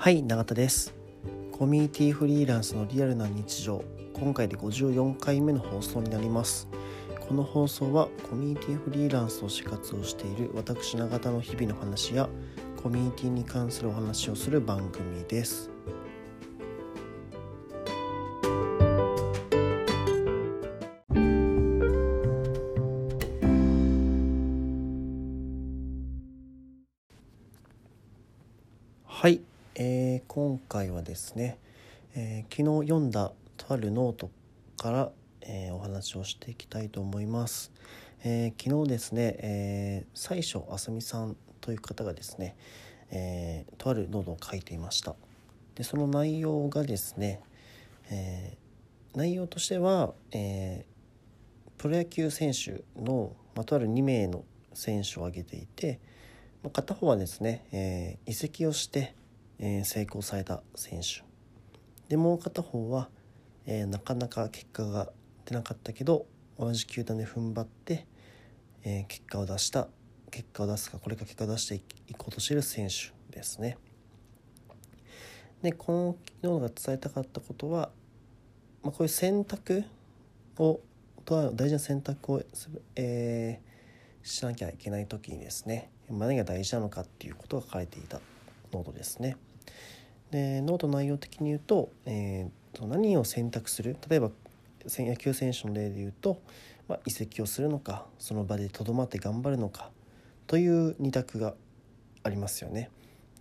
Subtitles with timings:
[0.00, 0.94] はい永田です。
[1.50, 3.82] コミュニティフリーランスのリアルな日常。
[4.14, 6.68] 今回で54回目の放送になります。
[7.26, 12.28] この放送はコミュニティフリーランスとして活動している私永田の日々の話や
[12.80, 15.68] コミュニティに関するお話をする番組です。
[29.04, 29.40] はい、
[29.80, 31.56] えー、今回はですね、
[32.16, 34.28] えー、昨日読んだとあるノート
[34.76, 35.10] から、
[35.42, 37.70] えー、お話をしていきたいと思います。
[38.24, 42.56] え、昨日ですね、え、最初あさみさんという方がですね、
[43.12, 45.14] えー、とあるノートを書いていました。
[45.76, 47.40] でその内容がですね、
[48.10, 48.56] え、
[49.14, 50.86] 内容としては、え、
[51.76, 56.00] プロ野球選手の、まあ、とある2名の選手を挙げていて、
[56.72, 59.14] 片方はですね、え、移籍をして、
[59.58, 61.22] えー、成功された選手
[62.08, 63.08] でもう片方は、
[63.66, 65.10] えー、なかなか結果が
[65.44, 66.26] 出なかったけど
[66.58, 68.06] 同じ球団で踏ん張って、
[68.84, 69.88] えー、結果を出した
[70.30, 73.78] 結果を出すかこれか結果を出していこうとしている選手ですね。
[75.62, 77.90] でこのようが伝えたかったことは、
[78.82, 79.84] まあ、こういう選択
[80.56, 80.80] を
[81.26, 82.42] 大事な選択を、
[82.94, 88.20] えー、しなきゃいけない時にですね何が大事なのかっていうことが書かれていた
[88.72, 89.36] ノートですね。
[90.30, 93.96] でノート内容的に言うと,、えー、何を選択する？
[94.08, 94.30] 例えば
[94.86, 96.40] 野球選手の例で言うと、
[96.88, 99.90] まあ、移籍をするのかその場でとどまって頑張るのか
[100.46, 101.54] という2択が
[102.22, 102.90] ありますよね。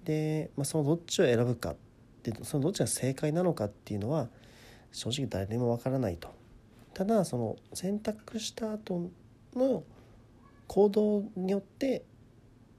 [0.03, 1.75] で、まあ、そのどっちを選ぶか
[2.23, 4.29] でそのどっちが正解なのかっていうのは
[4.91, 6.29] 正直誰でもわからないと。
[6.93, 9.09] ただその選択した後
[9.55, 9.83] の
[10.67, 12.03] 行動によって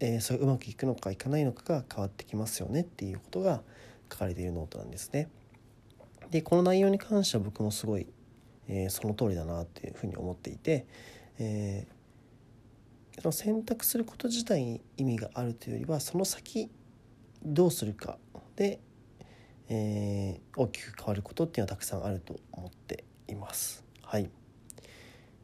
[0.01, 3.63] えー、それうまくいくのかいかないのかが変わってきますよねっていうことが
[4.11, 5.29] 書かれているノートなんですね。
[6.31, 8.07] でこの内容に関しては僕もすごい、
[8.69, 10.87] えー、その通りだなっていうふうに思っていて、
[11.39, 16.71] えー、選択すること自体に意味があるというよりはその先
[17.43, 18.19] どうするか
[18.57, 18.81] で、
[19.69, 23.85] えー、大きく変わることっていうのはたくさんあると思っています。
[24.03, 24.31] はい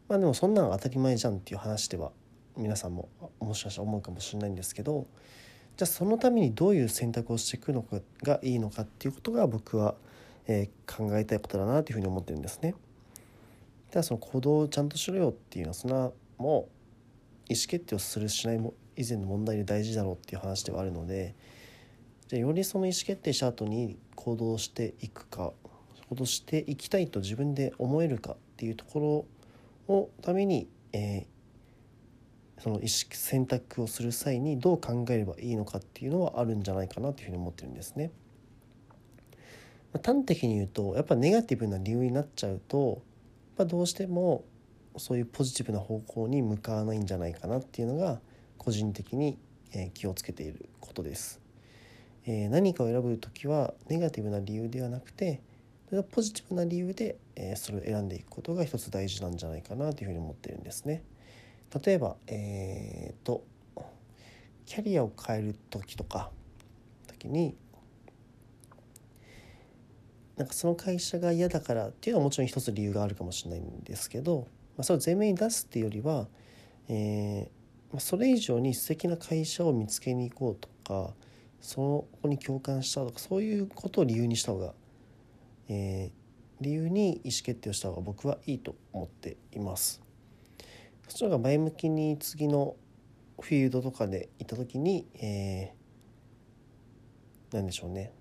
[0.09, 2.13] まあ、でもそんなの当たり前じゃんっていう話では
[2.57, 3.09] 皆さんも
[3.41, 5.07] もしかしたら思うかもしれないんですけど
[5.77, 9.95] じゃあそのためにどういう選択をしていくのかがいいのかっていうことが僕は、
[10.47, 12.75] えー、考えたいことだなというふうに思ってるんですね。
[13.91, 16.69] ただその行動をちゃんとしろよっていうのはそんなも
[17.49, 21.35] う意思決定をするしないも以前の問題で大事だろうっていう話ではあるので
[22.29, 25.53] じゃあよりその意思決定した後に行動していくか
[26.09, 29.27] 行動していきたいと自分で思えるかっていうとこ
[29.89, 31.27] ろをために、えー、
[32.65, 38.11] その意識選択をする際にどう考えればいいのかっていうのはあるんじゃないかなというふうに思ってるんですね。
[39.93, 43.03] まあ、端的に言うとやっぱネガティブな理由になっちゃうと、
[43.59, 44.45] まあ、どうしても
[44.97, 48.19] そういうポジティブな方向に向かわないんじゃないかなっていうのが
[48.57, 49.37] 個人的に
[49.93, 51.43] 気をつけていることです。
[52.25, 55.43] えー、何かを選ぶ時はネガティブな理由ではなくて
[56.11, 61.03] ポジティブな理由で、えそれを選んでいくことが一つ大事なんじゃないかなというふうに思ってるんですね。
[61.83, 63.45] 例えばえっ、ー、と
[64.67, 66.31] キャリアを変える時とか
[67.07, 67.57] 時に
[70.37, 76.27] なんかその会社が嫌だからっていうのはもちろん一つ理由があるかもしれないんですけど、まあ、それを前面に出すっていうよりは、
[76.89, 81.15] えーまあ、それ以上に素敵な会社を見つけに行こうとか
[81.61, 84.75] そこに共感したとかそういうことを理由にした方が、
[85.69, 90.04] えー、理由に意思決定をした方が僕はいいと思っています。
[91.09, 92.77] そっちの方が前向きに次の
[93.41, 98.13] フィールドとかで行った時に、えー、何でしょうね、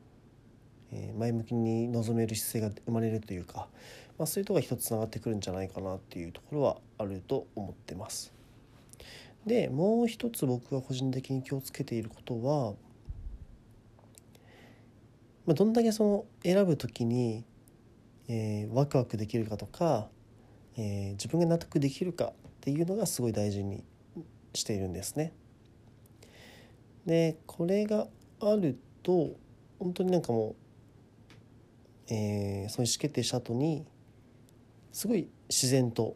[0.91, 3.67] えー、前向きに臨める姿勢が生まれるというか、
[4.17, 8.33] まあ、そういうとこが一つつながってくるんじゃないかなっていうところはあると思ってます。
[9.45, 12.73] でもう一つ僕が個人的に気をつけていることは、
[15.45, 17.43] まあ、どんだけその選ぶ時に、
[18.29, 20.07] えー、ワクワクできるかとか、
[20.77, 22.31] えー、自分が納得できるか
[22.63, 23.83] ていうのがすごい大事に
[24.53, 25.33] しているんですね。
[27.05, 28.07] でこれが
[28.39, 29.31] あると
[29.79, 30.55] 本当になんかも
[32.09, 33.85] う、えー、その意思決定した後に
[34.93, 36.15] すごい自然と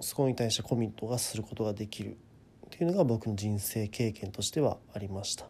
[0.00, 2.16] そこに対してコミットがすることができる
[2.66, 5.46] っていうのが僕の人生経験としてはありました。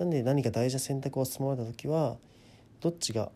[0.00, 2.16] なんで何か大事な選択を迫られた時は
[2.80, 3.30] どっちが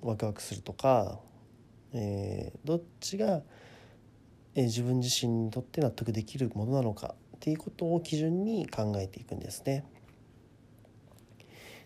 [0.00, 1.18] ワクワクするとか、
[1.92, 3.42] えー、どっちが
[4.56, 9.84] え自分自身にとって納得できるものなのかっていうことを基準に考えていくんですね。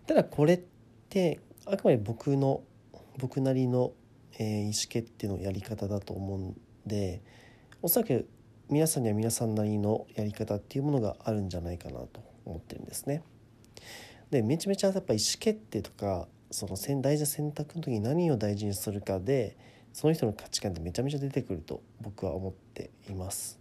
[0.07, 0.61] ただこれっ
[1.09, 2.63] てあくまで僕の
[3.19, 3.93] 僕なりの、
[4.39, 7.23] えー、意思決定のやり方だと思うんで
[7.83, 8.29] おそらく
[8.69, 13.23] 皆さんには皆さんなりのやり方っていうものがあるんじゃないかなと思ってるんですね。
[14.31, 19.57] でめちゃめちゃやっぱ意思決定とかその大事な選択の時に何を大事にするかで
[19.93, 23.59] その人の価値観ってめちゃめちゃ出てくると僕は思っています。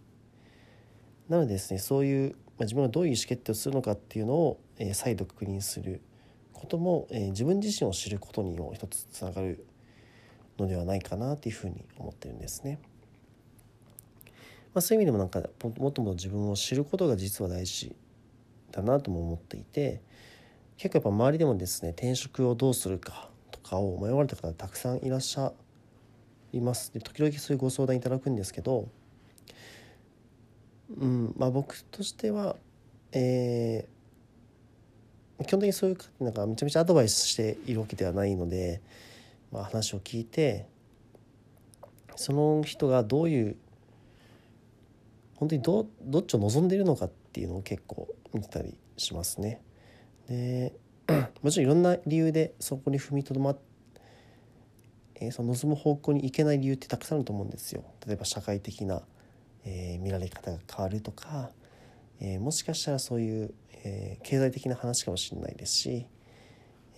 [1.28, 6.00] なのでですねそういう、まあ、自分がどういう意思決定をするのかっていうのを、えー、再度確認する
[6.52, 9.64] ことも、えー、自分自身を知ることにも一つつながる
[10.58, 12.80] のではないかなというふうに思ってるんですね。
[14.74, 15.40] まあ、そういう意味でもなんか
[15.78, 17.96] もっともっと自分を知ることが実は大事
[18.70, 20.00] だなとも思っていて
[20.76, 25.52] 結構やっぱ周りでもですね転職をどうするかとかを迷われた方たくさんいらっしゃ
[26.52, 28.88] いますで時々そういうご相談いただくんですけど、
[30.98, 32.56] うんまあ、僕としては、
[33.12, 38.80] えー、基本的にそういう方なんかめちゃめちゃアドバイスしているわけではないので、
[39.52, 40.66] まあ、話を聞いて
[42.16, 43.56] その人がどういう
[45.36, 49.62] 本当にどどっちを望んでいるのかっていうのを結構見てたりしますね。
[50.28, 50.74] で
[51.42, 53.69] もちろんいろんな理由でそこに踏みとどまって、
[55.20, 57.84] え、その望む方向に行けない理由ってたくさんあると思うんですよ。
[58.06, 59.02] 例えば社会的な、
[59.64, 61.50] え、見られ方が変わるとか、
[62.20, 66.06] え、もしかしたらそういう、え、経済的な話かもしれないですし、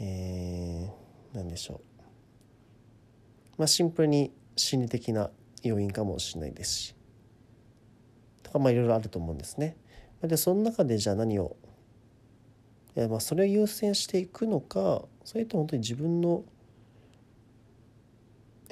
[0.01, 0.91] え、
[1.33, 1.81] 何でしょう、
[3.59, 5.31] まあ、シンプルに心理的な
[5.63, 6.95] 要因かもしれないですし
[8.43, 9.77] とかまあいろいろあると思うんですね。
[10.23, 11.57] でその中でじゃあ何を
[13.09, 16.45] まあそれを優先していくのかそれと本当に自分の、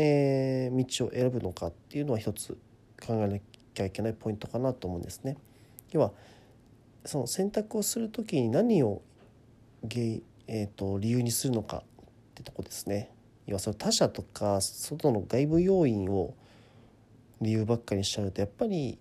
[0.02, 2.56] えー、道を選ぶのかっていうのは一つ
[3.06, 3.38] 考えな
[3.74, 5.36] きゃいけないポイントかなと思うんですね。
[5.92, 6.12] 要は
[7.04, 9.02] その選択をする時に何を
[9.82, 11.82] 原、えーと、理由にするのかっ
[12.34, 13.10] てとこですね。
[13.46, 16.34] 要はその他者とか外の外部要因を
[17.42, 18.98] 理由ばっかりしちゃうとやっぱり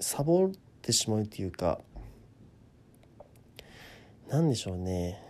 [0.00, 0.50] サボっ
[0.80, 1.78] てしまうというか
[4.30, 5.22] 何でしょうね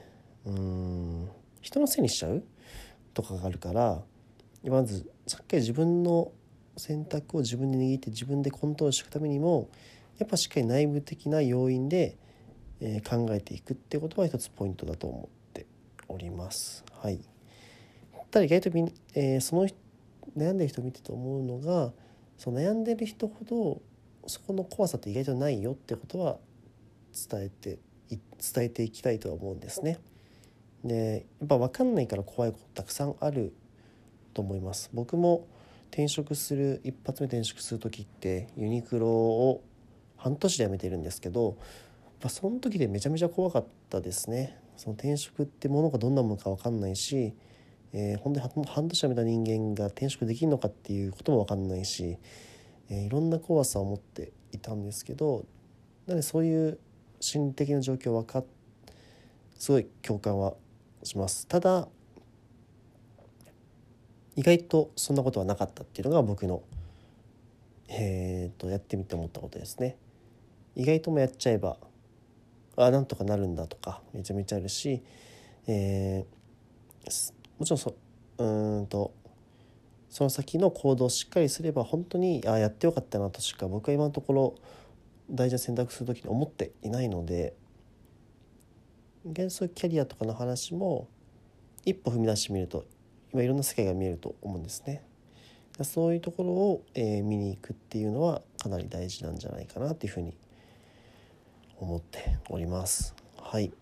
[0.44, 1.28] うん
[1.60, 2.44] 人のせいにしちゃう
[3.14, 4.02] とかがあるから
[4.70, 6.32] まずさっき自分の
[6.76, 9.68] 選択を自分で握って自分でコントロールしていくためにも
[10.18, 12.16] やっぱしっかり内部的な要因で、
[12.80, 15.66] えー、考えていくってことは一つポイントだと思って
[16.08, 16.84] おります。
[16.92, 17.20] はい、
[18.30, 19.66] ただ意外とみ、えー、その
[20.36, 21.92] 悩んでる人を見てて思うのが
[22.38, 23.82] その悩んでる人ほど
[24.26, 26.38] そこの怖さって意外とないよってことは
[27.12, 27.78] 伝えて
[28.10, 29.98] 伝えていきたいとは思うんですね。
[30.84, 33.54] でやっぱ分かんないから怖いことたくさんある
[34.32, 34.90] と思います。
[34.92, 35.46] 僕も
[35.90, 39.62] 転職する一発目転職する時ってユニクロを
[40.16, 41.56] 半年で辞めてるんですけど、
[42.20, 44.58] まあ、その時でめちゃめちゃ怖かったですね。
[44.76, 47.34] その転職ってものがどんなものか分かんないし、
[47.92, 52.16] えー、本当に半年辞めた人間が転職できるのかっていうことも分かんないし
[52.92, 55.46] えー、いろんな怖さを持っていたんですけど
[56.06, 56.78] なのでそういう
[57.20, 58.44] 心理的な状況分かっ
[59.56, 60.54] すごい共感は
[61.02, 61.88] しますただ
[64.36, 66.62] 意外とそんなことはなかったっていうのが僕の
[67.94, 69.96] えーと、やってみて思ったことですね。
[70.74, 71.76] 意外ともやっちゃえば
[72.76, 75.02] あなんとかなるんだとかめちゃめちゃあるし、
[75.66, 77.94] えー、もちろんそ
[78.38, 79.12] うんと
[80.08, 84.54] その先の行動をしっかりすれば本当にあやってよかったなとしか僕は今のところ
[85.30, 87.54] 大事な選択する時に思っていないので
[89.26, 91.08] 幻想キャリアとかの話も
[91.84, 92.86] 一歩踏み出してみると
[93.32, 95.02] 今いろんな世界が見えると思うんですね。
[95.82, 100.34] そういうところを、えー、見に行くっていうのはかなり大事なんじゃないかなっていうふうに
[101.78, 103.14] 思っております。
[103.40, 103.72] はい。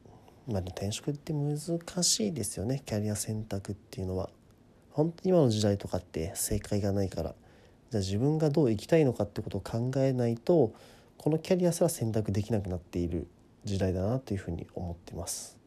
[0.47, 1.59] まあ、転職って難
[2.03, 4.31] しいですよねキャリア選択っていうのは。
[4.93, 7.35] 本当に今の時代とかって正解がないから
[7.91, 10.73] じゃあ自分がどう生きたいのかってことを考えないと
[11.17, 13.29] このキャリアすら選択できなくなっている
[13.65, 15.60] 時代だなというふうに思ってます。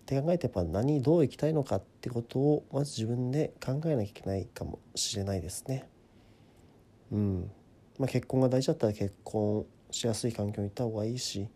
[0.00, 5.88] って考えてやっぱ何どう生きたいのかってことをまず自分で考えなきゃいけないかもしれないですね。
[7.12, 7.50] うん。
[7.98, 11.48] まあ、結婚が大事だったら結婚しやすい環境に行った方がいいし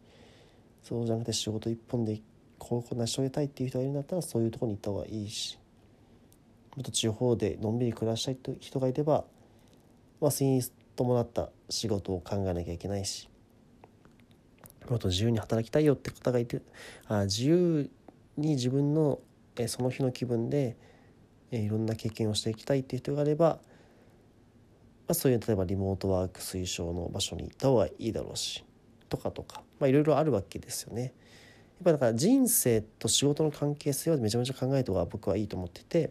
[0.83, 2.21] そうじゃなくて仕事一本で
[2.59, 5.59] こう成し遂げたいっていう人がいるんだったらそういうとこに行った方がいいし
[6.77, 9.25] もっと地方でのんびり暮らしたいと人がいれば、
[10.21, 10.63] まあ、それに
[10.97, 13.29] 伴った仕事を考えなきゃいけないし
[14.91, 16.61] もっと自由に働きたいよって方がいて
[17.09, 17.91] あ自由
[18.37, 19.21] に自分の
[19.67, 20.76] その日の気分で
[21.50, 23.59] いろんな経験をしていきたいっていう人があれば、
[25.07, 28.64] ま、そういう例えばリモートワーク推奨の場所に行った方がいいだろうし
[29.09, 31.03] とかとか、まあ、いろいろあるわけですよね。
[31.03, 31.12] やっ
[31.85, 36.11] ぱだから人生と仕事の関係性はめちゃめちゃ考えた方が僕はいいと思ってて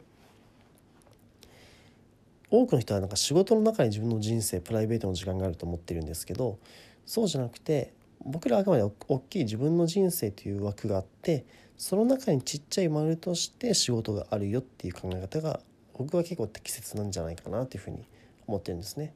[2.50, 6.60] 多くの人はなんか仕事の中に自分の人生プライベートの時間があると思ってるんですけど
[7.06, 7.94] そうじゃなくて
[8.26, 11.46] 僕らはあくまで大きい自分の人生という枠があって
[11.78, 15.60] その中にちっちゃい丸として仕事があるよっていう考え方が
[15.98, 18.06] 僕は結構適切なんじゃないかなというふうに
[18.48, 19.14] 思ってるんですね。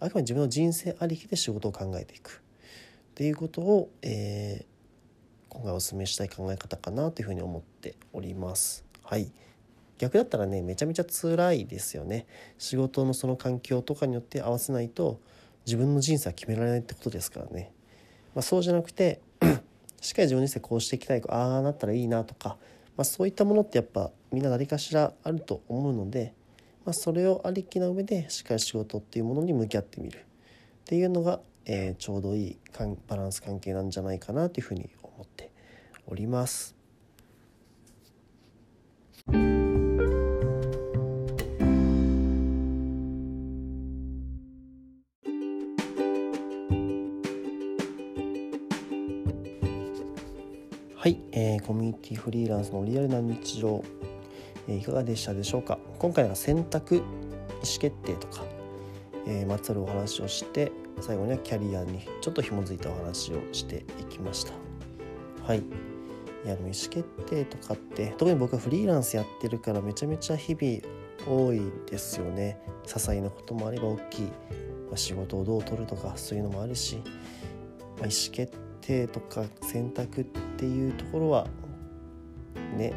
[0.00, 2.42] あくまで自分の人生ありきで仕事を考えていく
[3.10, 8.84] っていうことを、えー、今回お勧めしたい考え方かなというふうに思っております。
[9.04, 9.30] はい
[9.98, 12.26] 逆だったらねめちゃめちゃ辛いですよね
[12.58, 15.20] 仕事のその環境とかによって合わせないと
[15.64, 17.70] 自分の人生は決められないってことですからね、
[18.34, 19.20] まあ、そうじゃなくて
[20.00, 22.56] しっかり自分の人生こうしていきたいああなったらいいなとか、
[22.96, 26.34] まあ、そういったものってやっぱみんな誰かしらあると思うので、
[26.84, 30.22] まあ、それをありきな上でしっかり仕事っていうものに向き合ってみるっ
[30.84, 32.58] ていうのが、えー、ちょうどいい
[33.08, 35.50] バランス関係なんじゃないかなというふうに思って
[36.06, 36.81] おります。
[52.14, 53.84] ー、コミュニティフリーランスのリアルな日常、
[54.68, 55.78] えー、いかがでしたでしょうか？
[55.98, 57.04] 今回は選択意思
[57.80, 58.44] 決定とか、
[59.26, 64.52] えー、まつわるお話をして最後にはキャリアにちょっと紐づいたお話をしていきました。
[65.44, 65.58] はい。
[65.58, 70.80] いやでも意思決定とかって特に僕はフリーランスやってるからめちゃめちゃ日々
[71.24, 72.58] 多いですよね。
[72.84, 80.24] 些細なこともあれば大きい、まあ、仕事をどう取るとかそういうのもあるし、まあ、意思決定とか選択っ
[80.56, 81.46] ていうところは
[82.72, 82.92] ね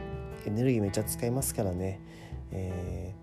[0.46, 2.00] エネルギーめっちゃ使いますからね、
[2.52, 3.14] え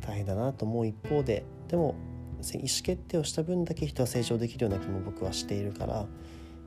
[0.00, 1.94] ー、大変だなと思う一方ででも
[2.42, 6.06] 意思決定をした分だけ人は成長できるような気も僕はしているから、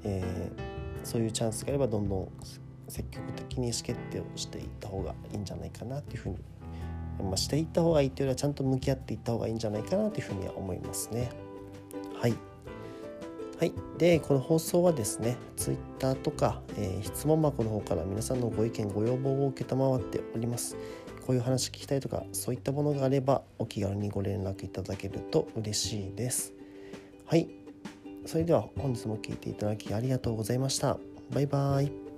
[0.04, 2.30] えー、そういうチャンスがあればどんどん
[2.88, 6.38] 積極的に意思決定をしていった方がいいんじゃないかなというふうに、
[7.24, 11.30] まあ、していった方がいいというよりはちゃんと向き合っていった方がいいんじゃないかなというふうには思いますね。
[12.20, 12.49] はい
[13.60, 20.78] はい、でこの放送はですね Twitter とか、えー、質問箱の方から皆さんのご意見ご要望を承っております。
[21.28, 26.54] こういう話聞きたいとかそういったものがあればお気軽にご連絡いただけると嬉しいです。
[27.26, 27.50] はい。
[28.26, 30.98] それでは本日も聴いていただきありがとうございました。
[31.32, 32.09] バイバイ。